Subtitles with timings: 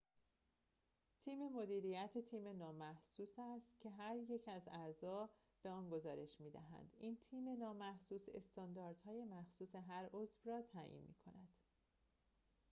[1.25, 5.29] تیم مدیریت تیم نامحسوس است که هر یک از اعضا
[5.61, 11.55] به آن گزارش می‌دهند این تیم نامحسوس استانداردهای مخصوص هر عضو را تعیین می‌کند